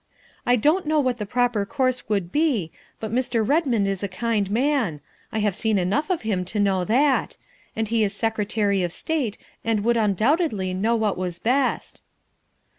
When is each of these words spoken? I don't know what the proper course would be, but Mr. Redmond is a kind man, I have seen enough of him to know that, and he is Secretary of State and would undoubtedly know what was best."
I 0.47 0.55
don't 0.55 0.87
know 0.87 0.99
what 0.99 1.19
the 1.19 1.27
proper 1.27 1.63
course 1.63 2.09
would 2.09 2.31
be, 2.31 2.71
but 2.99 3.13
Mr. 3.13 3.47
Redmond 3.47 3.87
is 3.87 4.01
a 4.01 4.07
kind 4.07 4.49
man, 4.49 4.99
I 5.31 5.37
have 5.37 5.53
seen 5.53 5.77
enough 5.77 6.09
of 6.09 6.21
him 6.23 6.43
to 6.45 6.59
know 6.59 6.83
that, 6.85 7.37
and 7.75 7.87
he 7.87 8.03
is 8.03 8.11
Secretary 8.11 8.81
of 8.81 8.91
State 8.91 9.37
and 9.63 9.83
would 9.83 9.97
undoubtedly 9.97 10.73
know 10.73 10.95
what 10.95 11.19
was 11.19 11.37
best." 11.37 12.01